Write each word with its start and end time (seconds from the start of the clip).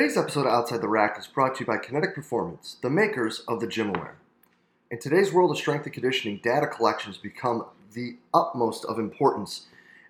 Today's 0.00 0.16
episode 0.16 0.46
of 0.46 0.54
Outside 0.54 0.80
the 0.80 0.88
Rack 0.88 1.18
is 1.18 1.26
brought 1.26 1.56
to 1.56 1.60
you 1.60 1.66
by 1.66 1.76
Kinetic 1.76 2.14
Performance, 2.14 2.78
the 2.80 2.88
makers 2.88 3.40
of 3.46 3.60
the 3.60 3.66
GymAware. 3.66 4.14
In 4.90 4.98
today's 4.98 5.30
world 5.30 5.50
of 5.50 5.58
strength 5.58 5.84
and 5.84 5.92
conditioning, 5.92 6.40
data 6.42 6.66
collections 6.66 7.18
become 7.18 7.66
the 7.92 8.16
utmost 8.32 8.86
of 8.86 8.98
importance, 8.98 9.66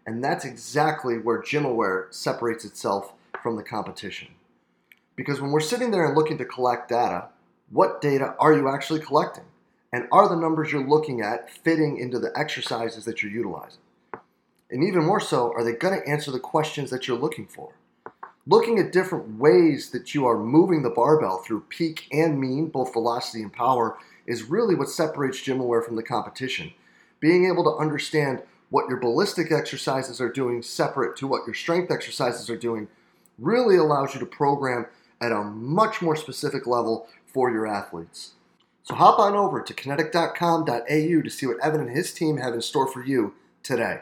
and 0.06 0.22
that's 0.22 0.44
exactly 0.44 1.18
where 1.18 1.42
GymAware 1.42 2.14
separates 2.14 2.64
itself 2.64 3.14
from 3.42 3.56
the 3.56 3.64
competition. 3.64 4.28
Because 5.16 5.40
when 5.40 5.50
we're 5.50 5.58
sitting 5.58 5.90
there 5.90 6.06
and 6.06 6.16
looking 6.16 6.38
to 6.38 6.44
collect 6.44 6.88
data, 6.88 7.26
what 7.68 8.00
data 8.00 8.36
are 8.38 8.52
you 8.52 8.68
actually 8.68 9.00
collecting? 9.00 9.46
And 9.92 10.06
are 10.12 10.28
the 10.28 10.36
numbers 10.36 10.70
you're 10.70 10.86
looking 10.86 11.20
at 11.20 11.50
fitting 11.50 11.98
into 11.98 12.20
the 12.20 12.30
exercises 12.36 13.06
that 13.06 13.24
you're 13.24 13.32
utilizing? 13.32 13.80
And 14.70 14.84
even 14.84 15.04
more 15.04 15.18
so, 15.18 15.52
are 15.52 15.64
they 15.64 15.72
going 15.72 16.00
to 16.00 16.08
answer 16.08 16.30
the 16.30 16.38
questions 16.38 16.90
that 16.90 17.08
you're 17.08 17.18
looking 17.18 17.48
for? 17.48 17.72
Looking 18.46 18.78
at 18.78 18.92
different 18.92 19.38
ways 19.38 19.90
that 19.90 20.14
you 20.14 20.26
are 20.26 20.38
moving 20.38 20.82
the 20.82 20.90
barbell 20.90 21.38
through 21.38 21.64
peak 21.68 22.06
and 22.10 22.40
mean, 22.40 22.68
both 22.68 22.92
velocity 22.92 23.42
and 23.42 23.52
power, 23.52 23.98
is 24.26 24.44
really 24.44 24.74
what 24.74 24.88
separates 24.88 25.40
GymAware 25.40 25.84
from 25.84 25.96
the 25.96 26.02
competition. 26.02 26.72
Being 27.20 27.46
able 27.46 27.64
to 27.64 27.80
understand 27.80 28.42
what 28.70 28.88
your 28.88 28.98
ballistic 28.98 29.52
exercises 29.52 30.20
are 30.20 30.32
doing 30.32 30.62
separate 30.62 31.16
to 31.16 31.26
what 31.26 31.44
your 31.46 31.54
strength 31.54 31.90
exercises 31.90 32.48
are 32.48 32.56
doing 32.56 32.88
really 33.38 33.76
allows 33.76 34.14
you 34.14 34.20
to 34.20 34.26
program 34.26 34.86
at 35.20 35.32
a 35.32 35.42
much 35.42 36.00
more 36.00 36.16
specific 36.16 36.66
level 36.66 37.08
for 37.26 37.50
your 37.50 37.66
athletes. 37.66 38.32
So 38.84 38.94
hop 38.94 39.18
on 39.18 39.34
over 39.34 39.60
to 39.60 39.74
kinetic.com.au 39.74 40.86
to 40.86 41.30
see 41.30 41.46
what 41.46 41.62
Evan 41.62 41.80
and 41.82 41.90
his 41.90 42.12
team 42.12 42.38
have 42.38 42.54
in 42.54 42.62
store 42.62 42.86
for 42.86 43.04
you 43.04 43.34
today. 43.62 44.00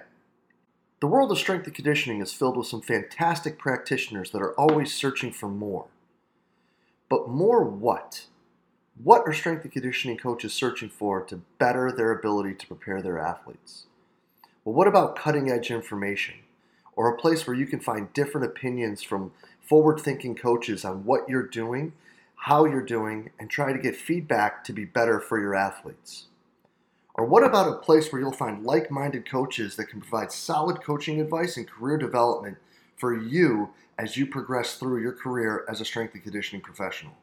The 1.00 1.06
world 1.06 1.30
of 1.30 1.38
strength 1.38 1.64
and 1.64 1.74
conditioning 1.74 2.20
is 2.20 2.32
filled 2.32 2.56
with 2.56 2.66
some 2.66 2.80
fantastic 2.80 3.56
practitioners 3.56 4.32
that 4.32 4.42
are 4.42 4.54
always 4.54 4.92
searching 4.92 5.30
for 5.30 5.48
more. 5.48 5.86
But 7.08 7.28
more 7.28 7.62
what? 7.62 8.26
What 9.00 9.22
are 9.26 9.32
strength 9.32 9.62
and 9.62 9.72
conditioning 9.72 10.16
coaches 10.16 10.52
searching 10.52 10.88
for 10.88 11.20
to 11.22 11.42
better 11.58 11.92
their 11.92 12.10
ability 12.10 12.54
to 12.54 12.66
prepare 12.66 13.00
their 13.00 13.20
athletes? 13.20 13.84
Well, 14.64 14.74
what 14.74 14.88
about 14.88 15.14
cutting 15.14 15.48
edge 15.48 15.70
information? 15.70 16.34
Or 16.96 17.08
a 17.08 17.16
place 17.16 17.46
where 17.46 17.54
you 17.54 17.66
can 17.66 17.78
find 17.78 18.12
different 18.12 18.48
opinions 18.48 19.04
from 19.04 19.30
forward 19.60 20.00
thinking 20.00 20.34
coaches 20.34 20.84
on 20.84 21.04
what 21.04 21.28
you're 21.28 21.46
doing, 21.46 21.92
how 22.34 22.64
you're 22.64 22.82
doing, 22.82 23.30
and 23.38 23.48
try 23.48 23.72
to 23.72 23.78
get 23.78 23.94
feedback 23.94 24.64
to 24.64 24.72
be 24.72 24.84
better 24.84 25.20
for 25.20 25.40
your 25.40 25.54
athletes? 25.54 26.26
Or 27.18 27.24
what 27.24 27.42
about 27.42 27.68
a 27.68 27.78
place 27.78 28.12
where 28.12 28.22
you'll 28.22 28.30
find 28.30 28.64
like 28.64 28.92
minded 28.92 29.28
coaches 29.28 29.74
that 29.74 29.88
can 29.88 30.00
provide 30.00 30.30
solid 30.30 30.80
coaching 30.80 31.20
advice 31.20 31.56
and 31.56 31.66
career 31.66 31.98
development 31.98 32.58
for 32.96 33.12
you 33.12 33.70
as 33.98 34.16
you 34.16 34.24
progress 34.24 34.76
through 34.76 35.02
your 35.02 35.12
career 35.12 35.66
as 35.68 35.80
a 35.80 35.84
strength 35.84 36.14
and 36.14 36.22
conditioning 36.22 36.62
professional? 36.62 37.14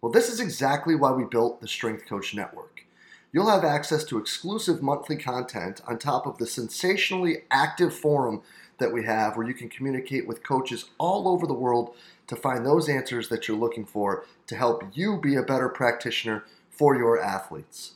Well, 0.00 0.10
this 0.10 0.28
is 0.28 0.40
exactly 0.40 0.96
why 0.96 1.12
we 1.12 1.22
built 1.22 1.60
the 1.60 1.68
Strength 1.68 2.06
Coach 2.06 2.34
Network. 2.34 2.86
You'll 3.32 3.50
have 3.50 3.64
access 3.64 4.02
to 4.06 4.18
exclusive 4.18 4.82
monthly 4.82 5.16
content 5.16 5.80
on 5.86 5.96
top 5.98 6.26
of 6.26 6.38
the 6.38 6.46
sensationally 6.46 7.44
active 7.52 7.94
forum 7.94 8.42
that 8.78 8.92
we 8.92 9.04
have 9.04 9.36
where 9.36 9.46
you 9.46 9.54
can 9.54 9.68
communicate 9.68 10.26
with 10.26 10.42
coaches 10.42 10.86
all 10.98 11.28
over 11.28 11.46
the 11.46 11.54
world 11.54 11.94
to 12.26 12.34
find 12.34 12.66
those 12.66 12.88
answers 12.88 13.28
that 13.28 13.46
you're 13.46 13.56
looking 13.56 13.86
for 13.86 14.26
to 14.48 14.56
help 14.56 14.82
you 14.92 15.20
be 15.20 15.36
a 15.36 15.42
better 15.42 15.68
practitioner 15.68 16.44
for 16.68 16.96
your 16.96 17.20
athletes. 17.20 17.92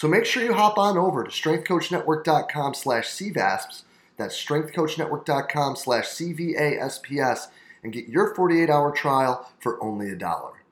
So 0.00 0.08
make 0.08 0.24
sure 0.24 0.42
you 0.42 0.54
hop 0.54 0.78
on 0.78 0.96
over 0.96 1.22
to 1.24 1.30
strengthcoachnetwork.com 1.30 2.72
slash 2.72 3.06
CVASPS, 3.08 3.82
that's 4.16 4.34
strengthcoachnetwork.com 4.42 5.76
slash 5.76 6.06
CVASPS, 6.06 7.48
and 7.82 7.92
get 7.92 8.08
your 8.08 8.34
48-hour 8.34 8.92
trial 8.92 9.52
for 9.58 9.78
only 9.84 10.08
a 10.08 10.16
dollar. 10.16 10.64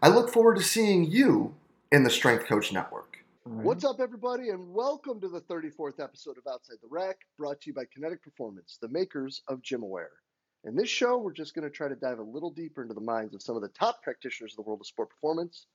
I 0.00 0.06
look 0.06 0.32
forward 0.32 0.58
to 0.58 0.62
seeing 0.62 1.02
you 1.02 1.52
in 1.90 2.04
the 2.04 2.10
Strength 2.10 2.46
Coach 2.46 2.72
Network. 2.72 3.18
What's 3.42 3.84
up, 3.84 3.98
everybody, 3.98 4.50
and 4.50 4.72
welcome 4.72 5.20
to 5.20 5.28
the 5.28 5.40
34th 5.40 5.98
episode 5.98 6.38
of 6.38 6.46
Outside 6.46 6.76
the 6.80 6.88
Rack, 6.88 7.16
brought 7.36 7.60
to 7.62 7.70
you 7.70 7.74
by 7.74 7.86
Kinetic 7.92 8.22
Performance, 8.22 8.78
the 8.80 8.88
makers 8.88 9.42
of 9.48 9.62
GymAware. 9.62 10.14
In 10.62 10.76
this 10.76 10.88
show, 10.88 11.18
we're 11.18 11.32
just 11.32 11.56
going 11.56 11.68
to 11.68 11.76
try 11.76 11.88
to 11.88 11.96
dive 11.96 12.20
a 12.20 12.22
little 12.22 12.52
deeper 12.52 12.82
into 12.82 12.94
the 12.94 13.00
minds 13.00 13.34
of 13.34 13.42
some 13.42 13.56
of 13.56 13.62
the 13.62 13.68
top 13.70 14.00
practitioners 14.04 14.52
of 14.52 14.58
the 14.58 14.62
world 14.62 14.80
of 14.80 14.86
sport 14.86 15.10
performance 15.10 15.66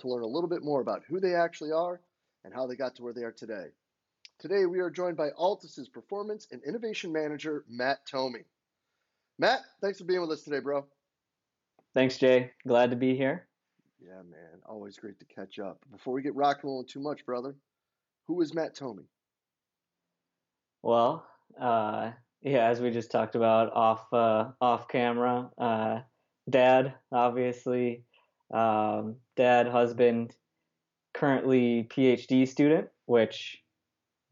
to 0.00 0.08
learn 0.08 0.24
a 0.24 0.26
little 0.26 0.50
bit 0.50 0.62
more 0.62 0.82
about 0.82 1.04
who 1.08 1.20
they 1.20 1.34
actually 1.34 1.72
are 1.72 2.02
and 2.44 2.54
how 2.54 2.66
they 2.66 2.76
got 2.76 2.94
to 2.96 3.02
where 3.02 3.12
they 3.12 3.22
are 3.22 3.32
today. 3.32 3.66
Today, 4.38 4.66
we 4.66 4.80
are 4.80 4.90
joined 4.90 5.16
by 5.16 5.30
Altis's 5.30 5.88
Performance 5.88 6.46
and 6.50 6.62
Innovation 6.64 7.12
Manager, 7.12 7.64
Matt 7.68 8.06
Thome. 8.10 8.44
Matt, 9.38 9.60
thanks 9.82 9.98
for 9.98 10.04
being 10.04 10.20
with 10.20 10.30
us 10.30 10.42
today, 10.42 10.60
bro. 10.60 10.86
Thanks, 11.94 12.16
Jay. 12.16 12.52
Glad 12.66 12.90
to 12.90 12.96
be 12.96 13.16
here. 13.16 13.46
Yeah, 14.02 14.22
man. 14.22 14.60
Always 14.66 14.96
great 14.96 15.18
to 15.18 15.26
catch 15.26 15.58
up. 15.58 15.84
Before 15.92 16.14
we 16.14 16.22
get 16.22 16.34
rock 16.34 16.58
and 16.62 16.70
rolling 16.70 16.86
too 16.86 17.00
much, 17.00 17.26
brother, 17.26 17.54
who 18.26 18.40
is 18.40 18.54
Matt 18.54 18.76
Thome? 18.76 19.04
Well, 20.82 21.26
uh, 21.60 22.12
yeah, 22.42 22.68
as 22.68 22.80
we 22.80 22.90
just 22.90 23.10
talked 23.10 23.34
about 23.34 23.72
off 23.74 24.10
uh, 24.12 24.52
off 24.60 24.88
camera, 24.88 25.50
uh, 25.58 26.00
dad, 26.48 26.94
obviously, 27.12 28.04
um, 28.52 29.16
dad, 29.36 29.66
husband, 29.66 30.34
currently 31.14 31.88
PhD 31.90 32.46
student, 32.46 32.88
which 33.06 33.62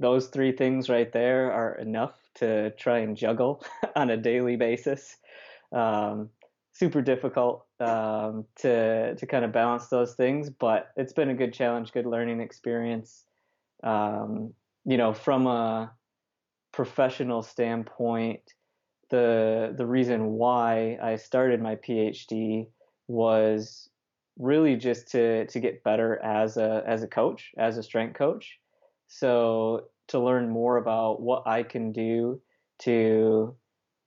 those 0.01 0.29
three 0.29 0.53
things 0.53 0.89
right 0.89 1.13
there 1.13 1.53
are 1.53 1.75
enough 1.79 2.15
to 2.37 2.71
try 2.73 2.99
and 2.99 3.17
juggle 3.17 3.65
on 3.97 4.11
a 4.11 4.17
daily 4.17 4.57
basis. 4.57 5.17
Um, 5.73 6.31
super 6.73 7.03
difficult 7.03 7.67
um, 7.81 8.45
to 8.57 9.15
to 9.17 9.27
kind 9.27 9.45
of 9.45 9.53
balance 9.53 9.89
those 9.89 10.15
things, 10.15 10.51
but 10.51 10.91
it's 10.97 11.13
been 11.13 11.31
a 11.31 11.35
good 11.35 11.53
challenge, 11.53 11.93
good 11.93 12.07
learning 12.07 12.41
experience. 12.41 13.25
Um, 13.83 14.55
you 14.85 14.97
know, 14.97 15.13
from 15.13 15.47
a 15.47 15.93
professional 16.73 17.43
standpoint, 17.43 18.41
the 19.11 19.75
the 19.77 19.87
reason 19.87 20.33
why 20.33 20.99
I 21.03 21.17
started 21.17 21.61
my 21.61 21.77
PhD 21.77 22.69
was 23.09 23.89
really 24.39 24.77
just 24.77 25.09
to 25.13 25.47
to 25.47 25.61
get 25.61 25.83
better 25.85 26.19
as 26.23 26.57
a 26.57 26.83
as 26.87 27.03
a 27.03 27.09
coach, 27.09 27.51
as 27.59 27.77
a 27.77 27.83
strength 27.83 28.17
coach. 28.17 28.59
So 29.09 29.89
to 30.09 30.19
learn 30.19 30.49
more 30.49 30.77
about 30.77 31.21
what 31.21 31.47
I 31.47 31.63
can 31.63 31.93
do 31.93 32.41
to 32.81 33.57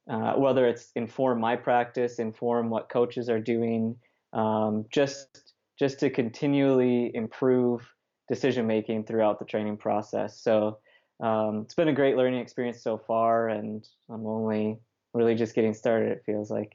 uh, 0.10 0.34
whether 0.34 0.68
it's 0.68 0.92
inform 0.96 1.40
my 1.40 1.56
practice, 1.56 2.20
inform 2.20 2.70
what 2.70 2.90
coaches 2.90 3.30
are 3.30 3.40
doing, 3.40 3.96
um, 4.34 4.86
just 4.90 5.54
just 5.78 6.00
to 6.00 6.10
continually 6.10 7.12
improve 7.16 7.88
decision 8.28 8.68
making 8.68 9.04
throughout 9.04 9.40
the 9.40 9.46
training 9.46 9.78
process. 9.78 10.40
So 10.40 10.80
um, 11.22 11.62
it's 11.66 11.76
been 11.76 11.88
a 11.88 11.94
great 11.94 12.18
learning 12.18 12.40
experience 12.40 12.82
so 12.82 12.98
far, 12.98 13.50
and 13.50 13.88
I'm 14.10 14.26
only 14.26 14.80
really 15.14 15.36
just 15.36 15.56
getting 15.56 15.74
started. 15.74 16.12
It 16.12 16.24
feels 16.26 16.50
like. 16.50 16.74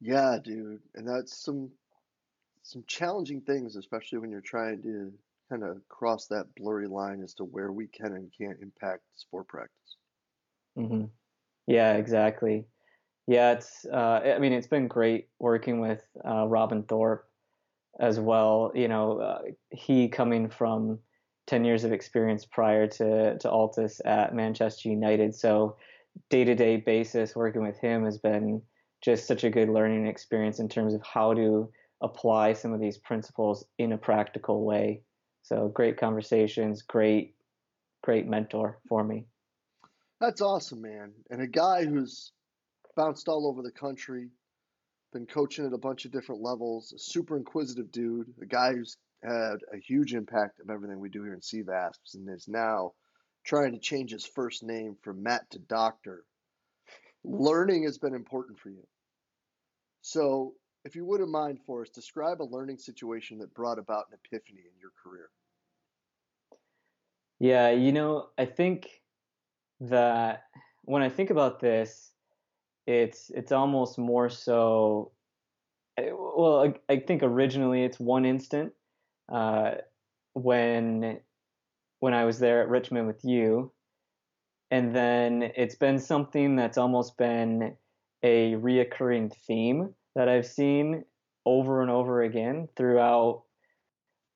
Yeah, 0.00 0.38
dude, 0.42 0.80
and 0.94 1.08
that's 1.08 1.42
some 1.42 1.70
some 2.66 2.82
challenging 2.88 3.40
things, 3.40 3.76
especially 3.76 4.18
when 4.18 4.30
you're 4.30 4.40
trying 4.40 4.82
to 4.82 5.12
kind 5.48 5.62
of 5.62 5.88
cross 5.88 6.26
that 6.26 6.46
blurry 6.56 6.88
line 6.88 7.22
as 7.22 7.32
to 7.34 7.44
where 7.44 7.70
we 7.70 7.86
can 7.86 8.12
and 8.14 8.32
can't 8.36 8.58
impact 8.60 9.02
sport 9.14 9.46
practice. 9.46 9.96
Mm-hmm. 10.76 11.04
Yeah, 11.68 11.94
exactly. 11.94 12.66
Yeah, 13.28 13.52
it's. 13.52 13.86
Uh, 13.90 14.34
I 14.36 14.38
mean, 14.38 14.52
it's 14.52 14.66
been 14.66 14.88
great 14.88 15.28
working 15.38 15.80
with 15.80 16.02
uh, 16.24 16.46
Robin 16.46 16.82
Thorpe 16.82 17.28
as 18.00 18.18
well. 18.18 18.72
You 18.74 18.88
know, 18.88 19.20
uh, 19.20 19.42
he 19.70 20.08
coming 20.08 20.48
from 20.48 20.98
ten 21.46 21.64
years 21.64 21.84
of 21.84 21.92
experience 21.92 22.44
prior 22.44 22.86
to 22.88 23.38
to 23.38 23.50
Altis 23.50 24.00
at 24.04 24.34
Manchester 24.34 24.88
United, 24.88 25.34
so 25.34 25.76
day 26.30 26.44
to 26.44 26.54
day 26.54 26.76
basis 26.76 27.34
working 27.34 27.62
with 27.62 27.78
him 27.78 28.04
has 28.04 28.18
been 28.18 28.62
just 29.02 29.26
such 29.26 29.44
a 29.44 29.50
good 29.50 29.68
learning 29.68 30.06
experience 30.06 30.58
in 30.58 30.68
terms 30.68 30.94
of 30.94 31.02
how 31.02 31.34
to 31.34 31.70
apply 32.00 32.52
some 32.52 32.72
of 32.72 32.80
these 32.80 32.98
principles 32.98 33.64
in 33.78 33.92
a 33.92 33.98
practical 33.98 34.64
way. 34.64 35.02
So 35.42 35.68
great 35.68 35.96
conversations, 35.98 36.82
great, 36.82 37.34
great 38.02 38.26
mentor 38.26 38.78
for 38.88 39.04
me. 39.04 39.26
That's 40.20 40.40
awesome, 40.40 40.82
man. 40.82 41.12
And 41.30 41.42
a 41.42 41.46
guy 41.46 41.84
who's 41.84 42.32
bounced 42.96 43.28
all 43.28 43.46
over 43.46 43.62
the 43.62 43.70
country, 43.70 44.28
been 45.12 45.26
coaching 45.26 45.66
at 45.66 45.72
a 45.72 45.78
bunch 45.78 46.04
of 46.04 46.12
different 46.12 46.42
levels, 46.42 46.92
a 46.92 46.98
super 46.98 47.36
inquisitive 47.36 47.92
dude, 47.92 48.32
a 48.40 48.46
guy 48.46 48.72
who's 48.72 48.96
had 49.22 49.58
a 49.72 49.78
huge 49.78 50.14
impact 50.14 50.60
of 50.60 50.70
everything 50.70 51.00
we 51.00 51.08
do 51.08 51.22
here 51.22 51.34
in 51.34 51.40
CVASPS 51.40 52.14
and 52.14 52.28
is 52.28 52.48
now 52.48 52.92
trying 53.44 53.72
to 53.72 53.78
change 53.78 54.10
his 54.10 54.26
first 54.26 54.62
name 54.62 54.96
from 55.02 55.22
Matt 55.22 55.48
to 55.50 55.58
Doctor. 55.58 56.24
Learning 57.24 57.84
has 57.84 57.98
been 57.98 58.14
important 58.14 58.58
for 58.58 58.70
you. 58.70 58.86
So, 60.02 60.54
if 60.86 60.94
you 60.94 61.04
wouldn't 61.04 61.30
mind 61.30 61.58
for 61.66 61.82
us, 61.82 61.90
describe 61.90 62.40
a 62.40 62.44
learning 62.44 62.78
situation 62.78 63.38
that 63.38 63.52
brought 63.52 63.78
about 63.78 64.06
an 64.10 64.18
epiphany 64.24 64.60
in 64.60 64.78
your 64.80 64.92
career. 65.02 65.30
Yeah, 67.40 67.70
you 67.70 67.90
know, 67.92 68.28
I 68.38 68.44
think 68.46 68.88
that 69.80 70.44
when 70.82 71.02
I 71.02 71.08
think 71.08 71.30
about 71.30 71.60
this, 71.60 72.12
it's 72.86 73.30
it's 73.34 73.50
almost 73.50 73.98
more 73.98 74.30
so. 74.30 75.10
Well, 75.98 76.72
I, 76.88 76.92
I 76.92 77.00
think 77.00 77.22
originally 77.22 77.82
it's 77.82 77.98
one 77.98 78.24
instant 78.24 78.72
uh, 79.30 79.72
when 80.34 81.18
when 81.98 82.14
I 82.14 82.24
was 82.24 82.38
there 82.38 82.62
at 82.62 82.68
Richmond 82.68 83.08
with 83.08 83.24
you, 83.24 83.72
and 84.70 84.94
then 84.94 85.50
it's 85.56 85.74
been 85.74 85.98
something 85.98 86.54
that's 86.54 86.78
almost 86.78 87.18
been 87.18 87.76
a 88.22 88.52
reoccurring 88.54 89.34
theme 89.34 89.92
that 90.16 90.28
I've 90.28 90.46
seen 90.46 91.04
over 91.44 91.82
and 91.82 91.90
over 91.90 92.22
again 92.22 92.68
throughout 92.74 93.44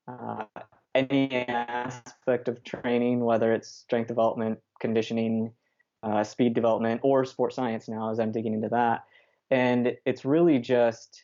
uh, 0.07 0.45
any 0.95 1.31
aspect 1.47 2.47
of 2.47 2.63
training, 2.63 3.19
whether 3.19 3.51
it's 3.53 3.67
strength 3.67 4.07
development, 4.07 4.59
conditioning, 4.79 5.51
uh, 6.03 6.23
speed 6.23 6.53
development, 6.53 7.01
or 7.03 7.25
sports 7.25 7.55
science 7.55 7.89
now 7.89 8.11
as 8.11 8.19
I'm 8.19 8.31
digging 8.31 8.53
into 8.53 8.69
that. 8.69 9.03
And 9.49 9.97
it's 10.05 10.23
really 10.23 10.59
just 10.59 11.23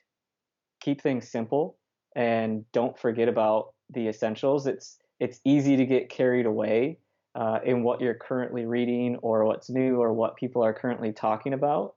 keep 0.81 1.01
things 1.01 1.30
simple 1.30 1.77
and 2.15 2.69
don't 2.71 2.98
forget 2.98 3.30
about 3.30 3.74
the 3.92 4.07
essentials. 4.07 4.68
It's 4.68 4.98
it's 5.19 5.39
easy 5.45 5.77
to 5.77 5.86
get 5.86 6.09
carried 6.09 6.45
away 6.45 7.00
uh, 7.36 7.59
in 7.63 7.83
what 7.83 8.01
you're 8.01 8.13
currently 8.15 8.65
reading 8.65 9.18
or 9.18 9.45
what's 9.45 9.69
new 9.69 10.01
or 10.01 10.13
what 10.13 10.36
people 10.36 10.63
are 10.63 10.74
currently 10.74 11.12
talking 11.12 11.54
about. 11.54 11.95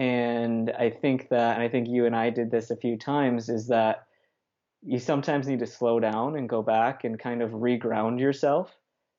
And 0.00 0.72
I 0.78 0.88
think 0.88 1.28
that, 1.28 1.56
and 1.56 1.62
I 1.62 1.68
think 1.68 1.86
you 1.86 2.06
and 2.06 2.16
I 2.16 2.30
did 2.30 2.50
this 2.50 2.70
a 2.70 2.76
few 2.76 2.96
times, 2.96 3.50
is 3.50 3.66
that 3.66 4.06
you 4.82 4.98
sometimes 4.98 5.46
need 5.46 5.58
to 5.58 5.66
slow 5.66 6.00
down 6.00 6.36
and 6.36 6.48
go 6.48 6.62
back 6.62 7.04
and 7.04 7.18
kind 7.18 7.42
of 7.42 7.50
reground 7.50 8.18
yourself 8.18 8.74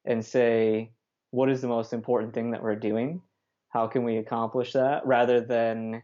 and 0.05 0.25
say, 0.25 0.89
what 1.29 1.51
is 1.51 1.61
the 1.61 1.67
most 1.67 1.93
important 1.93 2.33
thing 2.33 2.49
that 2.49 2.63
we're 2.63 2.75
doing? 2.75 3.21
How 3.69 3.85
can 3.85 4.03
we 4.03 4.17
accomplish 4.17 4.73
that? 4.73 5.05
Rather 5.05 5.39
than 5.39 6.01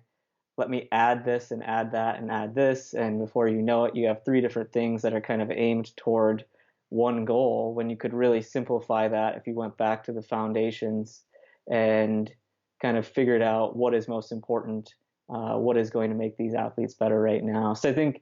let 0.60 0.70
me 0.70 0.88
add 0.92 1.26
this 1.26 1.50
and 1.50 1.64
add 1.64 1.92
that 1.94 2.20
and 2.20 2.30
add 2.30 2.54
this. 2.54 2.94
And 2.94 3.18
before 3.18 3.48
you 3.48 3.64
know 3.64 3.86
it, 3.86 3.96
you 3.96 4.06
have 4.06 4.24
three 4.24 4.42
different 4.42 4.72
things 4.72 5.02
that 5.02 5.14
are 5.14 5.22
kind 5.22 5.42
of 5.42 5.50
aimed 5.50 5.98
toward 5.98 6.46
one 6.90 7.26
goal 7.26 7.74
when 7.74 7.90
you 7.90 7.98
could 7.98 8.14
really 8.14 8.44
simplify 8.44 9.08
that 9.08 9.38
if 9.38 9.48
you 9.48 9.56
went 9.56 9.76
back 9.76 10.04
to 10.04 10.12
the 10.12 10.22
foundations 10.22 11.24
and 11.68 12.32
kind 12.82 12.98
of 12.98 13.08
figured 13.08 13.42
out 13.42 13.76
what 13.76 13.94
is 13.94 14.08
most 14.08 14.32
important, 14.32 14.94
uh, 15.30 15.56
what 15.56 15.78
is 15.78 15.90
going 15.90 16.10
to 16.10 16.16
make 16.16 16.38
these 16.38 16.54
athletes 16.54 16.94
better 16.94 17.20
right 17.20 17.44
now. 17.44 17.74
So 17.74 17.90
I 17.90 17.94
think 17.94 18.22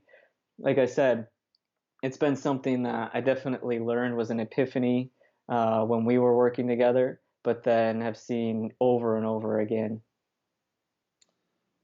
like 0.60 0.78
I 0.78 0.86
said, 0.86 1.28
it's 2.04 2.18
been 2.18 2.36
something 2.36 2.84
that 2.84 3.12
I 3.14 3.22
definitely 3.22 3.80
learned 3.80 4.16
was 4.16 4.30
an 4.30 4.40
epiphany 4.40 5.12
uh, 5.50 5.84
when 5.84 6.06
we 6.06 6.18
were 6.18 6.36
working 6.36 6.68
together, 6.68 7.22
but 7.44 7.64
then 7.64 8.02
have 8.02 8.18
seen 8.18 8.72
over 8.80 9.18
and 9.18 9.26
over 9.26 9.60
again. 9.60 10.02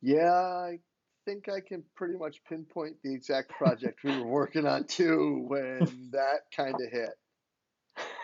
Yeah, 0.01 0.31
I 0.31 0.79
think 1.25 1.49
I 1.49 1.59
can 1.59 1.83
pretty 1.95 2.17
much 2.17 2.41
pinpoint 2.47 2.95
the 3.03 3.13
exact 3.13 3.49
project 3.49 4.03
we 4.03 4.17
were 4.17 4.27
working 4.27 4.65
on 4.65 4.85
too 4.85 5.45
when 5.47 6.09
that 6.11 6.41
kind 6.55 6.75
of 6.75 6.91
hit. 6.91 7.09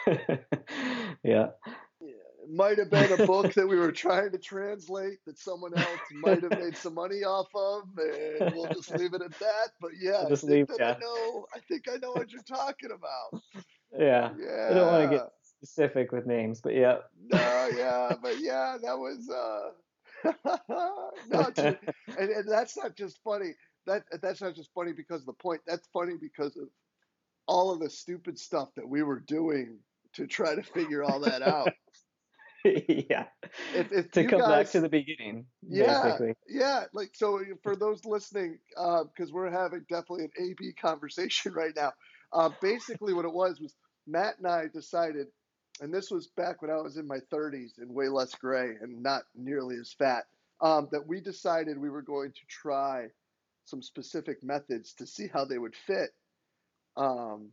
yeah 1.23 1.47
might 2.49 2.77
have 2.77 2.89
been 2.89 3.19
a 3.19 3.25
book 3.25 3.53
that 3.53 3.67
we 3.67 3.77
were 3.77 3.91
trying 4.05 4.31
to 4.31 4.37
translate 4.37 5.19
that 5.25 5.37
someone 5.37 5.77
else 5.77 5.99
might 6.13 6.41
have 6.41 6.59
made 6.59 6.75
some 6.75 6.93
money 6.95 7.23
off 7.23 7.47
of, 7.55 7.83
and 7.97 8.55
we'll 8.55 8.71
just 8.73 8.91
leave 8.91 9.13
it 9.13 9.21
at 9.21 9.37
that. 9.39 9.69
But 9.81 9.91
yeah, 9.99 10.25
just 10.27 10.45
I 10.45 10.47
leave, 10.47 10.67
yeah. 10.79 10.95
I 10.95 10.99
know. 10.99 11.45
I 11.53 11.59
think 11.67 11.85
I 11.91 11.97
know 11.97 12.11
what 12.11 12.31
you're 12.31 12.43
talking 12.43 12.91
about. 12.91 13.41
Yeah. 13.97 14.31
Yeah. 14.39 14.67
I 14.69 14.73
don't 14.73 14.91
want 14.91 15.11
to 15.11 15.17
get 15.17 15.29
specific 15.43 16.11
with 16.11 16.25
names, 16.25 16.61
but 16.61 16.73
yeah. 16.73 16.97
no, 17.31 17.69
yeah, 17.75 18.13
but 18.21 18.39
yeah, 18.39 18.77
that 18.81 18.97
was. 18.97 19.29
uh 19.29 19.71
no, 21.29 21.51
and, 21.57 21.77
and 22.17 22.47
that's 22.47 22.77
not 22.77 22.95
just 22.95 23.19
funny. 23.23 23.53
That 23.85 24.03
that's 24.21 24.41
not 24.41 24.55
just 24.55 24.73
funny 24.73 24.91
because 24.91 25.21
of 25.21 25.27
the 25.27 25.33
point. 25.33 25.61
That's 25.65 25.87
funny 25.93 26.15
because 26.19 26.57
of 26.57 26.67
all 27.47 27.71
of 27.71 27.79
the 27.79 27.89
stupid 27.89 28.37
stuff 28.37 28.69
that 28.75 28.87
we 28.87 29.03
were 29.03 29.19
doing 29.19 29.79
to 30.13 30.27
try 30.27 30.55
to 30.55 30.63
figure 30.63 31.03
all 31.03 31.19
that 31.21 31.41
out. 31.41 31.71
yeah. 32.65 33.25
If, 33.75 33.91
if 33.91 34.11
to 34.11 34.25
come 34.25 34.39
guys, 34.39 34.49
back 34.49 34.69
to 34.71 34.81
the 34.81 34.89
beginning. 34.89 35.45
Yeah. 35.67 36.03
Basically. 36.03 36.33
Yeah. 36.47 36.85
Like, 36.93 37.11
so 37.13 37.39
for 37.63 37.75
those 37.75 38.03
listening, 38.05 38.59
because 38.69 39.29
uh, 39.29 39.33
we're 39.33 39.51
having 39.51 39.85
definitely 39.89 40.25
an 40.25 40.31
AB 40.39 40.73
conversation 40.81 41.53
right 41.53 41.73
now. 41.75 41.93
Uh, 42.33 42.49
basically, 42.61 43.13
what 43.13 43.25
it 43.25 43.33
was 43.33 43.59
was 43.59 43.75
Matt 44.05 44.37
and 44.37 44.47
I 44.47 44.65
decided, 44.73 45.27
and 45.81 45.93
this 45.93 46.11
was 46.11 46.27
back 46.35 46.61
when 46.61 46.71
I 46.71 46.77
was 46.77 46.97
in 46.97 47.07
my 47.07 47.19
30s 47.31 47.77
and 47.77 47.93
way 47.93 48.09
less 48.09 48.33
gray 48.35 48.71
and 48.81 49.01
not 49.01 49.23
nearly 49.35 49.77
as 49.77 49.93
fat, 49.97 50.25
um, 50.61 50.89
that 50.91 51.07
we 51.07 51.21
decided 51.21 51.77
we 51.77 51.89
were 51.89 52.01
going 52.01 52.31
to 52.31 52.41
try 52.49 53.07
some 53.65 53.81
specific 53.81 54.43
methods 54.43 54.93
to 54.95 55.05
see 55.05 55.27
how 55.27 55.45
they 55.45 55.57
would 55.57 55.75
fit. 55.75 56.09
Um, 56.95 57.51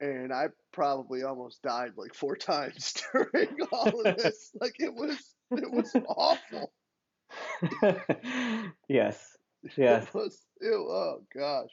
and 0.00 0.32
I 0.32 0.46
probably 0.72 1.22
almost 1.22 1.62
died 1.62 1.92
like 1.96 2.14
four 2.14 2.36
times 2.36 2.94
during 3.12 3.56
all 3.72 4.06
of 4.06 4.16
this. 4.16 4.50
like 4.60 4.74
it 4.78 4.94
was, 4.94 5.18
it 5.50 5.70
was 5.70 5.94
awful. 6.08 6.72
yes, 8.88 9.36
yes. 9.76 10.06
It 10.06 10.14
was. 10.14 10.40
It, 10.60 10.72
oh 10.72 11.22
gosh. 11.34 11.70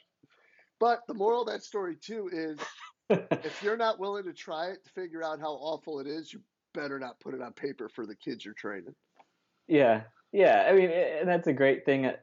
But 0.78 1.00
the 1.08 1.14
moral 1.14 1.42
of 1.42 1.48
that 1.48 1.62
story 1.62 1.96
too 1.96 2.28
is, 2.30 2.58
if 3.08 3.62
you're 3.62 3.78
not 3.78 3.98
willing 3.98 4.24
to 4.24 4.34
try 4.34 4.66
it 4.66 4.84
to 4.84 4.90
figure 4.92 5.24
out 5.24 5.40
how 5.40 5.52
awful 5.52 6.00
it 6.00 6.06
is, 6.06 6.32
you 6.32 6.40
better 6.74 6.98
not 6.98 7.18
put 7.20 7.34
it 7.34 7.40
on 7.40 7.52
paper 7.52 7.88
for 7.88 8.04
the 8.06 8.14
kids 8.14 8.44
you're 8.44 8.54
training. 8.54 8.94
Yeah, 9.68 10.02
yeah. 10.32 10.66
I 10.68 10.74
mean, 10.74 10.90
and 10.90 11.28
that's 11.28 11.46
a 11.46 11.52
great 11.52 11.86
thing 11.86 12.06
uh, 12.06 12.16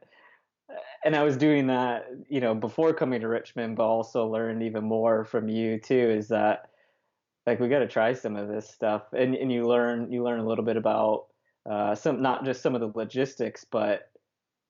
and 1.04 1.14
I 1.14 1.22
was 1.22 1.36
doing 1.36 1.66
that, 1.66 2.06
you 2.28 2.40
know, 2.40 2.54
before 2.54 2.94
coming 2.94 3.20
to 3.20 3.28
Richmond, 3.28 3.76
but 3.76 3.84
also 3.84 4.26
learned 4.26 4.62
even 4.62 4.84
more 4.84 5.24
from 5.24 5.48
you 5.48 5.78
too. 5.78 5.94
Is 5.94 6.28
that 6.28 6.70
like 7.46 7.60
we 7.60 7.68
got 7.68 7.80
to 7.80 7.88
try 7.88 8.14
some 8.14 8.36
of 8.36 8.48
this 8.48 8.68
stuff, 8.68 9.02
and 9.12 9.34
and 9.34 9.52
you 9.52 9.66
learn 9.66 10.10
you 10.10 10.24
learn 10.24 10.40
a 10.40 10.46
little 10.46 10.64
bit 10.64 10.76
about 10.76 11.26
uh, 11.70 11.94
some 11.94 12.22
not 12.22 12.44
just 12.44 12.62
some 12.62 12.74
of 12.74 12.80
the 12.80 12.92
logistics, 12.94 13.64
but 13.70 14.10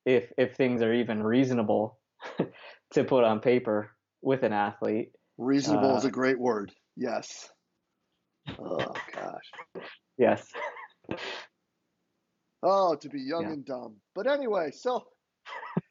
if 0.05 0.33
if 0.37 0.57
things 0.57 0.83
are 0.83 0.93
even 0.93 1.23
reasonable 1.23 1.99
to 2.93 3.05
put 3.05 3.25
on 3.25 3.41
paper 3.41 3.91
with 4.21 4.43
an 4.43 4.53
athlete. 4.53 5.13
Reasonable 5.39 5.95
uh, 5.95 5.99
is 5.99 6.05
a 6.05 6.11
great 6.11 6.39
word. 6.39 6.73
Yes. 6.97 7.49
Oh 8.59 8.95
gosh. 9.13 9.85
Yes. 10.19 10.47
oh, 12.63 12.97
to 12.97 13.09
be 13.09 13.21
young 13.21 13.45
yeah. 13.45 13.53
and 13.53 13.65
dumb. 13.65 13.97
But 14.15 14.27
anyway, 14.27 14.71
so 14.71 15.05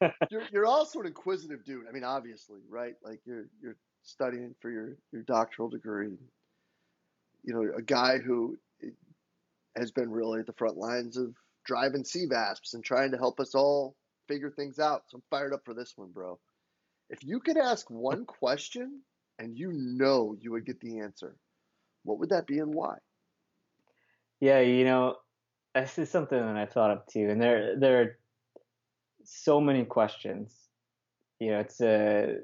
you're 0.30 0.42
you're 0.52 0.66
also 0.66 1.00
an 1.00 1.06
inquisitive 1.06 1.64
dude. 1.64 1.86
I 1.88 1.92
mean, 1.92 2.04
obviously, 2.04 2.60
right? 2.68 2.94
Like 3.02 3.20
you're 3.24 3.46
you're 3.62 3.76
studying 4.02 4.54
for 4.60 4.70
your 4.70 4.96
your 5.12 5.22
doctoral 5.22 5.68
degree. 5.68 6.16
You 7.42 7.54
know, 7.54 7.76
a 7.76 7.82
guy 7.82 8.18
who 8.18 8.56
eh, 8.82 8.88
has 9.76 9.90
been 9.90 10.10
really 10.10 10.40
at 10.40 10.46
the 10.46 10.52
front 10.54 10.76
lines 10.76 11.16
of 11.16 11.34
driving 11.64 12.04
sea 12.04 12.26
CVASPS 12.26 12.74
and 12.74 12.84
trying 12.84 13.10
to 13.12 13.18
help 13.18 13.40
us 13.40 13.54
all 13.54 13.96
figure 14.28 14.50
things 14.50 14.78
out. 14.78 15.02
So 15.08 15.16
I'm 15.16 15.22
fired 15.30 15.52
up 15.52 15.62
for 15.64 15.74
this 15.74 15.92
one, 15.96 16.10
bro. 16.12 16.38
If 17.10 17.22
you 17.22 17.40
could 17.40 17.56
ask 17.56 17.88
one 17.90 18.24
question 18.24 19.00
and 19.38 19.56
you 19.56 19.72
know 19.72 20.36
you 20.40 20.52
would 20.52 20.66
get 20.66 20.80
the 20.80 21.00
answer, 21.00 21.36
what 22.04 22.18
would 22.18 22.30
that 22.30 22.46
be 22.46 22.58
and 22.58 22.74
why? 22.74 22.96
Yeah, 24.40 24.60
you 24.60 24.84
know, 24.84 25.16
this 25.74 25.98
is 25.98 26.10
something 26.10 26.38
that 26.38 26.56
I've 26.56 26.72
thought 26.72 26.90
up 26.90 27.06
too, 27.08 27.28
and 27.30 27.40
there 27.40 27.78
there 27.78 28.00
are 28.00 28.18
so 29.24 29.60
many 29.60 29.84
questions. 29.84 30.54
You 31.40 31.52
know, 31.52 31.60
it's 31.60 31.80
a 31.80 32.36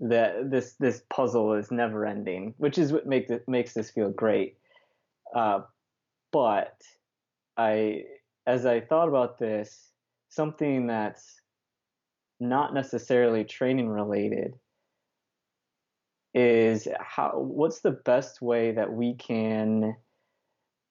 that 0.00 0.50
this 0.50 0.74
this 0.78 1.02
puzzle 1.08 1.54
is 1.54 1.70
never 1.70 2.04
ending, 2.04 2.54
which 2.58 2.78
is 2.78 2.92
what 2.92 3.06
makes 3.06 3.30
it 3.30 3.48
makes 3.48 3.74
this 3.74 3.90
feel 3.90 4.10
great. 4.10 4.56
Uh, 5.34 5.60
but 6.32 6.80
I, 7.56 8.04
as 8.46 8.66
I 8.66 8.80
thought 8.80 9.08
about 9.08 9.38
this, 9.38 9.90
something 10.28 10.86
that's 10.86 11.40
not 12.40 12.74
necessarily 12.74 13.44
training 13.44 13.88
related 13.88 14.54
is 16.34 16.88
how 16.98 17.38
what's 17.38 17.80
the 17.80 17.92
best 17.92 18.42
way 18.42 18.72
that 18.72 18.92
we 18.92 19.14
can 19.14 19.94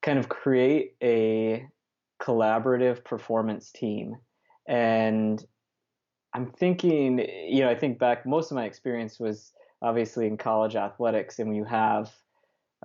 kind 0.02 0.18
of 0.18 0.30
create 0.30 0.96
a 1.04 1.68
collaborative 2.22 3.04
performance 3.04 3.72
team 3.72 4.16
and 4.68 5.44
I'm 6.34 6.52
thinking, 6.52 7.20
you 7.20 7.62
know, 7.62 7.70
I 7.70 7.76
think 7.76 8.00
back, 8.00 8.26
most 8.26 8.52
of 8.52 8.56
my 8.56 8.66
experience 8.66 9.20
was 9.20 9.54
obviously 9.82 10.28
in 10.28 10.38
college 10.38 10.76
athletics, 10.76 11.40
and 11.40 11.56
you 11.56 11.64
have 11.66 12.12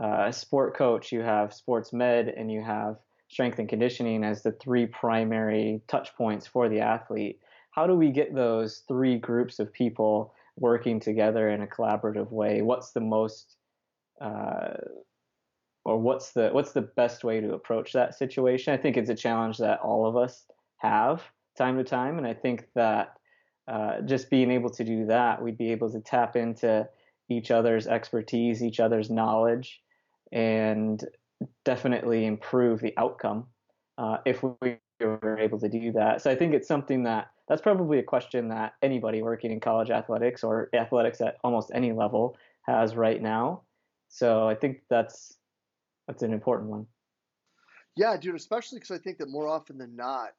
uh, 0.01 0.27
a 0.27 0.33
sport 0.33 0.77
coach, 0.77 1.13
you 1.13 1.21
have 1.21 1.55
sports 1.55 1.93
med, 1.93 2.29
and 2.29 2.53
you 2.53 2.63
have 2.63 2.97
strength 3.29 3.59
and 3.59 3.69
conditioning 3.69 4.25
as 4.25 4.43
the 4.43 4.53
three 4.53 4.87
primary 4.87 5.81
touch 5.89 6.15
points 6.17 6.47
for 6.47 6.69
the 6.69 6.81
athlete. 6.81 7.41
How 7.71 7.87
do 7.87 7.95
we 7.95 8.11
get 8.11 8.35
those 8.35 8.83
three 8.89 9.19
groups 9.19 9.59
of 9.59 9.73
people 9.73 10.35
working 10.57 10.99
together 11.01 11.49
in 11.49 11.63
a 11.63 11.67
collaborative 11.67 12.31
way? 12.31 12.63
What's 12.63 12.93
the 12.93 13.01
most 13.01 13.57
uh, 14.21 14.75
or 15.85 15.99
what's 15.99 16.33
the 16.33 16.51
what's 16.51 16.73
the 16.73 16.83
best 16.83 17.25
way 17.25 17.41
to 17.41 17.55
approach 17.55 17.93
that 17.93 18.15
situation? 18.15 18.75
I 18.75 18.77
think 18.77 18.97
it's 18.97 19.11
a 19.11 19.15
challenge 19.15 19.59
that 19.59 19.81
all 19.81 20.07
of 20.07 20.17
us 20.17 20.45
have 20.79 21.23
time 21.59 21.77
to 21.77 21.85
time, 21.85 22.19
and 22.19 22.27
I 22.27 22.35
think 22.35 22.67
that 22.75 23.15
uh, 23.67 24.01
just 24.03 24.31
being 24.31 24.51
able 24.51 24.71
to 24.71 24.85
do 24.85 25.07
that, 25.07 25.43
we'd 25.43 25.59
be 25.59 25.73
able 25.73 25.91
to 25.93 26.01
tap 26.01 26.37
into 26.37 26.89
each 27.29 27.51
other's 27.51 27.87
expertise, 27.87 28.63
each 28.63 28.81
other's 28.81 29.11
knowledge, 29.11 29.83
and 30.33 31.05
definitely 31.65 32.25
improve 32.25 32.81
the 32.81 32.95
outcome 32.97 33.47
uh, 33.99 34.19
if 34.25 34.43
we 34.43 34.79
were 35.01 35.39
able 35.39 35.61
to 35.61 35.69
do 35.69 35.93
that. 35.93 36.23
So 36.23 36.31
I 36.31 36.35
think 36.35 36.55
it's 36.55 36.67
something 36.67 37.03
that 37.05 37.29
that's 37.49 37.63
probably 37.63 37.99
a 37.99 38.03
question 38.03 38.49
that 38.49 38.75
anybody 38.83 39.23
working 39.23 39.51
in 39.51 39.61
college 39.61 39.91
athletics 39.91 40.45
or 40.45 40.69
athletics 40.75 41.21
at 41.21 41.37
almost 41.45 41.71
any 41.75 41.93
level 41.93 42.37
has 42.63 42.95
right 42.95 43.21
now. 43.21 43.63
So 44.09 44.49
I 44.49 44.55
think 44.55 44.81
that's 44.89 45.37
that's 46.07 46.23
an 46.23 46.33
important 46.33 46.71
one. 46.71 46.87
Yeah, 47.97 48.17
dude, 48.17 48.35
especially 48.35 48.79
because 48.79 48.99
I 48.99 49.03
think 49.03 49.19
that 49.19 49.29
more 49.29 49.49
often 49.49 49.77
than 49.77 49.97
not, 49.97 50.31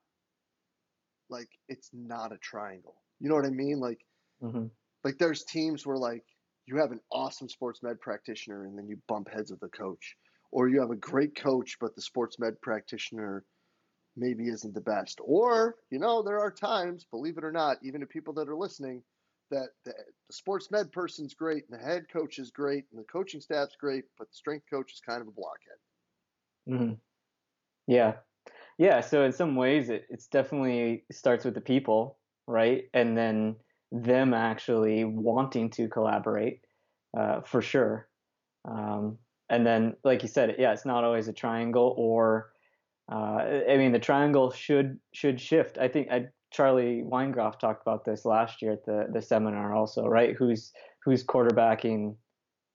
like 1.30 1.50
it's 1.68 1.90
not 1.94 2.32
a 2.32 2.38
triangle. 2.38 2.96
You 3.20 3.30
know 3.30 3.36
what 3.36 3.46
I 3.46 3.50
mean? 3.50 3.80
Like, 3.80 4.00
mm-hmm. 4.42 4.66
like 5.04 5.18
there's 5.18 5.44
teams 5.44 5.86
where 5.86 5.98
like 5.98 6.24
you 6.66 6.78
have 6.78 6.92
an 6.92 7.00
awesome 7.12 7.50
sports 7.50 7.82
med 7.84 8.00
practitioner 8.00 8.66
and 8.66 8.78
then 8.78 8.88
you 8.88 8.98
bump 9.08 9.30
heads 9.30 9.52
with 9.52 9.60
the 9.60 9.70
coach, 9.70 10.16
or 10.52 10.70
you 10.70 10.80
have 10.80 10.92
a 10.92 10.96
great 10.96 11.36
coach 11.36 11.78
but 11.80 11.96
the 11.96 12.02
sports 12.02 12.40
med 12.40 12.60
practitioner 12.62 13.44
maybe 14.16 14.50
isn't 14.50 14.74
the 14.74 14.82
best. 14.82 15.20
Or 15.24 15.76
you 15.90 16.00
know 16.00 16.22
there 16.22 16.40
are 16.40 16.52
times, 16.52 17.06
believe 17.10 17.38
it 17.38 17.44
or 17.44 17.52
not, 17.52 17.78
even 17.84 18.02
to 18.02 18.08
people 18.08 18.34
that 18.36 18.50
are 18.50 18.56
listening, 18.56 19.04
that 19.52 19.70
the, 19.86 19.94
the 20.28 20.34
sports 20.34 20.70
med 20.72 20.92
person's 20.92 21.34
great 21.34 21.64
and 21.70 21.80
the 21.80 21.84
head 21.84 22.06
coach 22.12 22.40
is 22.40 22.52
great 22.52 22.86
and 22.92 23.00
the 23.00 23.08
coaching 23.08 23.42
staff's 23.42 23.76
great, 23.80 24.06
but 24.18 24.30
the 24.30 24.36
strength 24.36 24.66
coach 24.72 24.94
is 24.94 25.02
kind 25.02 25.22
of 25.22 25.28
a 25.28 25.32
blockhead. 25.32 25.78
Mm-hmm. 26.70 26.94
Yeah, 27.88 28.14
yeah. 28.80 29.02
So 29.02 29.24
in 29.24 29.34
some 29.34 29.56
ways, 29.56 29.90
it 29.90 30.06
it's 30.10 30.28
definitely 30.28 31.04
starts 31.12 31.46
with 31.46 31.54
the 31.54 31.62
people, 31.62 32.18
right? 32.48 32.86
And 32.94 33.16
then 33.16 33.58
them 33.92 34.34
actually 34.34 35.04
wanting 35.04 35.70
to 35.72 35.90
collaborate, 35.90 36.62
uh, 37.16 37.42
for 37.42 37.62
sure. 37.62 38.08
Um, 38.66 39.18
and 39.50 39.66
then, 39.68 39.96
like 40.04 40.24
you 40.24 40.30
said, 40.30 40.56
yeah, 40.58 40.72
it's 40.72 40.86
not 40.86 41.04
always 41.04 41.28
a 41.28 41.34
triangle 41.34 41.94
or. 41.98 42.52
Uh, 43.12 43.62
I 43.68 43.78
mean, 43.78 43.92
the 43.92 44.00
triangle 44.00 44.52
should 44.52 45.00
should 45.14 45.42
shift. 45.42 45.80
I 45.80 45.88
think 45.88 46.12
I 46.12 46.28
Charlie 46.52 47.04
Weingroff 47.04 47.60
talked 47.60 47.82
about 47.82 48.06
this 48.06 48.24
last 48.24 48.62
year 48.62 48.74
at 48.74 48.86
the 48.86 49.08
the 49.12 49.22
seminar 49.22 49.76
also, 49.76 50.06
right? 50.06 50.36
Who's 50.38 50.72
who's 51.04 51.24
quarterbacking 51.24 52.16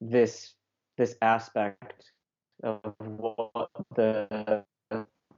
this 0.00 0.54
this 0.98 1.14
aspect 1.22 2.10
of 2.64 2.80
what 2.98 3.70
the 3.94 4.64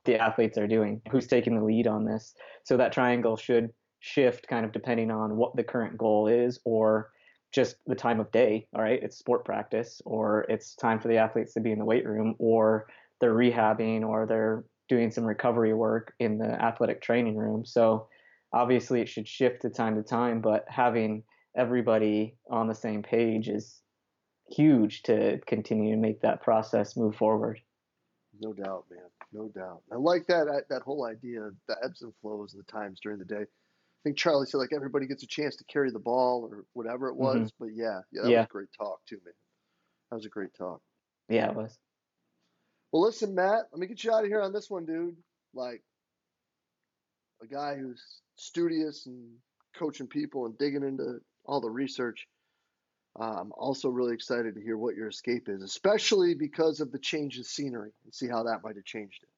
the 0.07 0.19
athletes 0.19 0.59
are 0.59 0.67
doing, 0.67 1.01
who's 1.11 1.27
taking 1.27 1.57
the 1.57 1.65
lead 1.65 1.87
on 1.87 2.05
this. 2.05 2.35
So 2.65 2.77
that 2.77 2.93
triangle 2.93 3.37
should 3.37 3.71
shift 4.01 4.49
kind 4.49 4.65
of 4.65 4.73
depending 4.73 5.11
on 5.11 5.37
what 5.37 5.57
the 5.57 5.65
current 5.65 5.99
goal 5.99 6.29
is 6.29 6.61
or 6.65 7.11
just 7.53 7.77
the 7.87 7.95
time 7.95 8.21
of 8.21 8.31
day. 8.33 8.67
All 8.75 8.83
right, 8.83 9.03
it's 9.03 9.19
sport 9.19 9.45
practice, 9.45 10.01
or 10.05 10.47
it's 10.49 10.75
time 10.75 11.01
for 11.01 11.09
the 11.09 11.17
athletes 11.17 11.55
to 11.55 11.61
be 11.61 11.73
in 11.73 11.79
the 11.79 11.85
weight 11.85 12.07
room, 12.07 12.35
or 12.39 12.87
they're 13.21 13.35
rehabbing, 13.35 14.03
or 14.03 14.27
they're 14.27 14.65
doing 14.89 15.11
some 15.11 15.25
recovery 15.25 15.75
work 15.75 16.15
in 16.21 16.39
the 16.39 16.51
athletic 16.63 17.03
training 17.03 17.37
room. 17.37 17.65
So 17.65 18.09
obviously 18.53 19.01
it 19.01 19.09
should 19.09 19.27
shift 19.27 19.63
to 19.63 19.71
time 19.71 19.97
to 19.97 20.03
time, 20.03 20.41
but 20.41 20.65
having 20.69 21.23
everybody 21.57 22.37
on 22.51 22.69
the 22.69 22.75
same 22.75 23.03
page 23.03 23.49
is 23.49 23.81
huge 24.51 25.03
to 25.05 25.41
continue 25.47 25.95
to 25.95 26.01
make 26.01 26.21
that 26.21 26.43
process 26.43 26.97
move 26.97 27.17
forward. 27.17 27.61
No 28.41 28.53
doubt, 28.53 28.85
man. 28.91 29.01
No 29.33 29.49
doubt. 29.49 29.83
I 29.93 29.97
like 29.97 30.27
that 30.29 30.65
that 30.71 30.83
whole 30.83 31.05
idea, 31.05 31.43
of 31.43 31.55
the 31.69 31.77
ebbs 31.85 32.03
and 32.03 32.13
flows 32.23 32.55
of 32.55 32.65
the 32.65 32.73
times 32.73 33.01
during 33.03 33.19
the 33.19 33.25
day. 33.25 33.43
I 33.43 34.03
think 34.05 34.17
Charlie 34.17 34.47
said 34.47 34.59
like 34.59 34.73
everybody 34.75 35.07
gets 35.07 35.23
a 35.23 35.27
chance 35.27 35.57
to 35.57 35.65
carry 35.65 35.91
the 35.91 35.99
ball 35.99 36.49
or 36.51 36.65
whatever 36.75 37.09
it 37.09 37.17
was. 37.17 37.37
Mm-hmm. 37.37 37.65
But 37.65 37.69
yeah, 37.75 38.01
yeah, 38.13 38.23
that 38.23 38.31
yeah. 38.31 38.39
was 38.41 38.47
a 38.47 38.53
great 38.53 38.69
talk 38.79 39.01
too, 39.09 39.19
man. 39.25 39.35
That 40.11 40.17
was 40.17 40.27
a 40.27 40.31
great 40.31 40.55
talk. 40.57 40.81
Yeah, 41.29 41.51
it 41.51 41.57
was. 41.57 41.77
Well, 42.93 43.03
listen, 43.03 43.35
Matt, 43.35 43.65
let 43.73 43.81
me 43.81 43.89
get 43.89 44.05
you 44.05 44.13
out 44.13 44.23
of 44.23 44.31
here 44.31 44.41
on 44.41 44.53
this 44.53 44.71
one, 44.71 44.87
dude. 44.87 45.17
Like 45.55 45.83
a 47.43 47.47
guy 47.47 47.77
who's 47.77 48.03
studious 48.37 49.07
and 49.07 49.33
coaching 49.77 50.07
people 50.07 50.47
and 50.47 50.57
digging 50.57 50.83
into 50.83 51.19
all 51.45 51.61
the 51.61 51.71
research. 51.71 52.27
Uh, 53.19 53.37
I'm 53.41 53.53
also 53.53 53.89
really 53.89 54.13
excited 54.13 54.55
to 54.55 54.61
hear 54.61 54.77
what 54.77 54.95
your 54.95 55.09
escape 55.09 55.49
is, 55.49 55.63
especially 55.63 56.35
because 56.35 56.81
of 56.81 56.93
the 56.93 56.99
change 56.99 57.39
in 57.39 57.45
scenery 57.45 57.93
and 58.05 58.13
see 58.13 58.29
how 58.29 58.43
that 58.43 58.63
might 58.63 58.77
have 58.77 58.85
changed 58.85 59.21
it. 59.23 59.29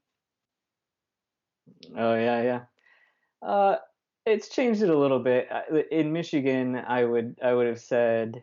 Oh 1.96 2.14
yeah, 2.14 2.42
yeah. 2.42 2.60
Uh, 3.40 3.76
it's 4.26 4.48
changed 4.48 4.82
it 4.82 4.90
a 4.90 4.98
little 4.98 5.20
bit. 5.20 5.48
In 5.92 6.12
Michigan, 6.12 6.76
I 6.76 7.04
would 7.04 7.38
I 7.42 7.54
would 7.54 7.68
have 7.68 7.80
said 7.80 8.42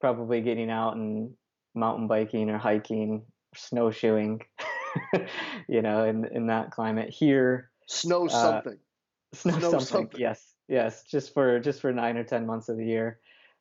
probably 0.00 0.40
getting 0.40 0.70
out 0.70 0.96
and 0.96 1.34
mountain 1.74 2.06
biking 2.06 2.48
or 2.48 2.58
hiking, 2.58 3.22
snowshoeing. 3.54 4.40
you 5.68 5.82
know, 5.82 6.04
in 6.04 6.24
in 6.26 6.46
that 6.46 6.70
climate 6.70 7.10
here. 7.10 7.70
Snow 7.88 8.26
uh, 8.26 8.28
something. 8.28 8.78
Uh, 9.34 9.36
snow, 9.36 9.52
snow 9.52 9.70
something. 9.70 9.86
something. 9.86 10.20
Yes, 10.20 10.54
yes. 10.66 11.04
Just 11.04 11.34
for 11.34 11.60
just 11.60 11.80
for 11.82 11.92
nine 11.92 12.16
or 12.16 12.24
ten 12.24 12.46
months 12.46 12.70
of 12.70 12.78
the 12.78 12.86
year 12.86 13.18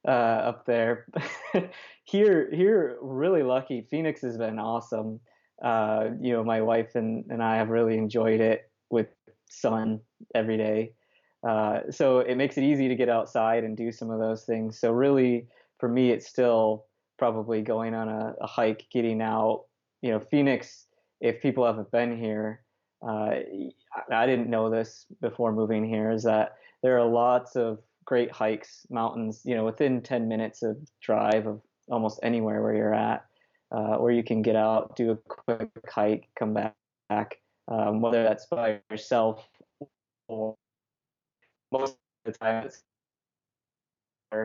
uh, 0.08 0.12
up 0.12 0.66
there. 0.66 1.06
here, 2.04 2.50
here, 2.52 2.98
really 3.02 3.44
lucky. 3.44 3.86
Phoenix 3.90 4.22
has 4.22 4.38
been 4.38 4.60
awesome. 4.60 5.20
Uh, 5.64 6.10
you 6.20 6.34
know, 6.34 6.44
my 6.44 6.62
wife 6.62 6.96
and, 6.96 7.26
and 7.30 7.44
I 7.44 7.58
have 7.58 7.70
really 7.70 7.98
enjoyed 7.98 8.42
it 8.42 8.70
with 8.90 9.08
sun 9.50 10.00
every 10.34 10.58
day. 10.58 10.94
Uh, 11.48 11.82
so 11.90 12.20
it 12.20 12.36
makes 12.36 12.58
it 12.58 12.64
easy 12.64 12.88
to 12.88 12.96
get 12.96 13.10
outside 13.10 13.64
and 13.64 13.76
do 13.76 13.92
some 13.92 14.10
of 14.10 14.20
those 14.20 14.44
things. 14.44 14.80
So 14.80 14.92
really, 14.92 15.48
for 15.80 15.90
me, 15.90 16.12
it's 16.12 16.28
still 16.28 16.86
probably 17.18 17.62
going 17.62 17.94
on 17.94 18.10
a, 18.10 18.36
a 18.42 18.48
hike, 18.48 18.86
getting 18.92 19.22
out. 19.22 19.66
You 20.02 20.12
know, 20.12 20.20
Phoenix. 20.20 20.86
If 21.20 21.40
people 21.40 21.66
haven't 21.66 21.92
been 21.92 22.18
here, 22.18 22.64
uh, 23.08 23.36
I 24.12 24.26
didn't 24.26 24.50
know 24.50 24.72
this 24.72 25.06
before 25.22 25.52
moving 25.52 25.88
here. 25.88 26.10
Is 26.10 26.24
that 26.24 26.56
there 26.82 26.98
are 26.98 27.06
lots 27.06 27.56
of 27.56 27.80
great 28.06 28.32
hikes, 28.32 28.86
mountains, 28.90 29.42
you 29.46 29.56
know, 29.56 29.66
within 29.66 30.02
10 30.02 30.28
minutes 30.28 30.64
of 30.64 30.78
drive 31.02 31.48
of 31.48 31.62
almost 31.90 32.20
anywhere 32.24 32.62
where 32.62 32.76
you're 32.76 32.94
at, 32.94 33.26
uh, 33.72 34.06
you 34.08 34.24
can 34.24 34.42
get 34.42 34.56
out, 34.56 34.96
do 34.96 35.12
a 35.12 35.16
quick 35.16 35.70
hike, 35.90 36.28
come 36.38 36.54
back, 36.54 37.38
um, 37.68 38.02
whether 38.02 38.24
that's 38.24 38.46
by 38.48 38.80
yourself 38.90 39.48
or 40.28 40.56
most 41.72 41.98
of 42.26 42.34
the 42.34 42.38
time 42.38 42.66
it's 42.66 42.84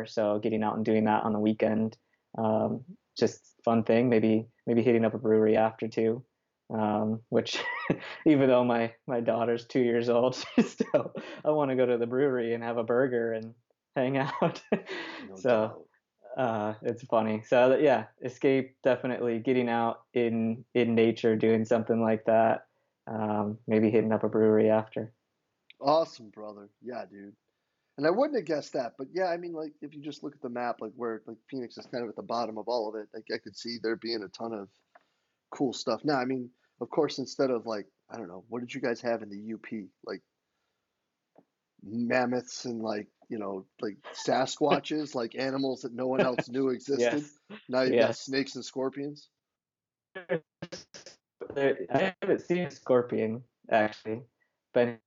so 0.06 0.38
getting 0.38 0.62
out 0.62 0.76
and 0.76 0.84
doing 0.84 1.04
that 1.04 1.22
on 1.22 1.32
the 1.32 1.38
weekend, 1.38 1.96
um, 2.38 2.84
just 3.16 3.54
fun 3.64 3.84
thing. 3.84 4.08
Maybe 4.08 4.46
maybe 4.66 4.82
hitting 4.82 5.04
up 5.04 5.14
a 5.14 5.18
brewery 5.18 5.56
after 5.56 5.86
too 5.88 6.24
um, 6.70 7.20
which 7.28 7.58
even 8.26 8.48
though 8.48 8.64
my 8.64 8.92
my 9.06 9.20
daughter's 9.20 9.66
two 9.66 9.80
years 9.80 10.08
old, 10.08 10.34
still 10.64 11.12
I 11.44 11.50
want 11.50 11.70
to 11.70 11.76
go 11.76 11.86
to 11.86 11.98
the 11.98 12.06
brewery 12.06 12.54
and 12.54 12.62
have 12.62 12.78
a 12.78 12.84
burger 12.84 13.32
and 13.32 13.54
hang 13.94 14.16
out. 14.18 14.62
no 14.72 15.36
so 15.36 15.86
uh, 16.36 16.74
it's 16.82 17.02
funny. 17.04 17.42
So 17.46 17.76
yeah, 17.76 18.04
escape 18.22 18.76
definitely 18.82 19.38
getting 19.38 19.68
out 19.68 20.00
in 20.12 20.64
in 20.74 20.94
nature, 20.94 21.36
doing 21.36 21.64
something 21.64 22.00
like 22.00 22.24
that. 22.26 22.66
Um, 23.06 23.58
maybe 23.66 23.90
hitting 23.90 24.12
up 24.12 24.24
a 24.24 24.28
brewery 24.28 24.68
after. 24.68 25.12
Awesome, 25.80 26.30
brother. 26.30 26.68
Yeah, 26.82 27.04
dude. 27.10 27.34
And 27.98 28.06
I 28.06 28.10
wouldn't 28.10 28.36
have 28.36 28.44
guessed 28.44 28.74
that, 28.74 28.92
but 28.98 29.06
yeah, 29.14 29.26
I 29.26 29.38
mean, 29.38 29.54
like 29.54 29.72
if 29.80 29.94
you 29.94 30.02
just 30.02 30.22
look 30.22 30.34
at 30.34 30.42
the 30.42 30.50
map, 30.50 30.82
like 30.82 30.92
where 30.96 31.22
like 31.26 31.38
Phoenix 31.48 31.78
is 31.78 31.86
kind 31.86 32.04
of 32.04 32.10
at 32.10 32.16
the 32.16 32.22
bottom 32.22 32.58
of 32.58 32.68
all 32.68 32.90
of 32.90 32.94
it, 32.94 33.08
like 33.14 33.24
I 33.32 33.38
could 33.38 33.56
see 33.56 33.78
there 33.82 33.96
being 33.96 34.22
a 34.22 34.28
ton 34.28 34.52
of 34.52 34.68
cool 35.50 35.72
stuff. 35.72 36.02
Now, 36.04 36.16
I 36.16 36.24
mean, 36.24 36.50
of 36.80 36.90
course, 36.90 37.18
instead 37.18 37.50
of 37.50 37.66
like, 37.66 37.86
I 38.10 38.16
don't 38.16 38.28
know, 38.28 38.44
what 38.48 38.60
did 38.60 38.74
you 38.74 38.80
guys 38.80 39.00
have 39.00 39.22
in 39.22 39.30
the 39.30 39.54
UP? 39.54 39.84
Like 40.04 40.22
mammoths 41.82 42.64
and 42.64 42.82
like, 42.82 43.08
you 43.28 43.38
know, 43.38 43.66
like 43.80 43.96
Sasquatches, 44.14 45.14
like 45.14 45.34
animals 45.36 45.82
that 45.82 45.94
no 45.94 46.06
one 46.06 46.20
else 46.20 46.48
knew 46.48 46.68
existed. 46.68 47.24
yes. 47.50 47.58
Now 47.68 47.82
you've 47.82 47.94
yes. 47.94 48.06
got 48.06 48.16
snakes 48.16 48.54
and 48.54 48.64
scorpions. 48.64 49.28
I 51.56 52.12
haven't 52.22 52.40
seen 52.40 52.66
a 52.66 52.70
scorpion 52.70 53.42
actually, 53.70 54.22
but 54.72 54.98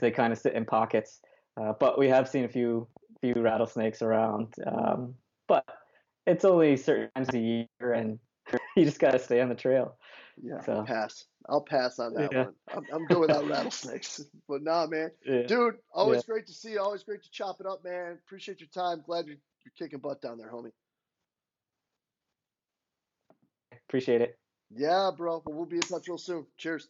they 0.00 0.10
kind 0.10 0.32
of 0.32 0.38
sit 0.38 0.54
in 0.54 0.64
pockets. 0.64 1.20
Uh, 1.60 1.72
but 1.78 1.98
we 1.98 2.08
have 2.08 2.28
seen 2.28 2.44
a 2.44 2.48
few 2.48 2.88
few 3.20 3.34
rattlesnakes 3.40 4.02
around. 4.02 4.54
Um, 4.66 5.14
but 5.48 5.64
it's 6.26 6.44
only 6.44 6.76
certain 6.76 7.10
times 7.14 7.28
a 7.34 7.38
year, 7.38 7.92
and 7.92 8.18
you 8.76 8.84
just 8.84 8.98
gotta 8.98 9.18
stay 9.18 9.40
on 9.40 9.48
the 9.48 9.54
trail. 9.54 9.96
Yeah, 10.42 10.60
so. 10.62 10.72
I'll 10.72 10.84
pass. 10.84 11.24
I'll 11.48 11.60
pass 11.60 11.98
on 11.98 12.14
that 12.14 12.32
yeah. 12.32 12.44
one. 12.44 12.54
I'm, 12.74 12.84
I'm 12.92 13.06
good 13.06 13.18
without 13.18 13.48
rattlesnakes. 13.48 14.24
But 14.48 14.62
nah, 14.62 14.86
man, 14.86 15.10
yeah. 15.24 15.42
dude, 15.42 15.76
always 15.92 16.24
yeah. 16.26 16.32
great 16.32 16.46
to 16.46 16.52
see 16.52 16.72
you. 16.72 16.80
Always 16.80 17.02
great 17.02 17.22
to 17.22 17.30
chop 17.30 17.60
it 17.60 17.66
up, 17.66 17.84
man. 17.84 18.18
Appreciate 18.26 18.60
your 18.60 18.68
time. 18.68 19.02
Glad 19.06 19.26
you're, 19.26 19.36
you're 19.64 19.72
kicking 19.78 20.00
butt 20.00 20.20
down 20.20 20.38
there, 20.38 20.50
homie. 20.50 20.72
Appreciate 23.88 24.22
it. 24.22 24.38
Yeah, 24.74 25.10
bro. 25.16 25.42
Well, 25.44 25.56
we'll 25.56 25.66
be 25.66 25.76
in 25.76 25.82
touch 25.82 26.08
real 26.08 26.18
soon. 26.18 26.46
Cheers. 26.56 26.88